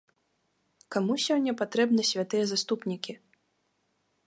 [0.95, 3.13] Каму сёння патрэбны святыя заступнікі?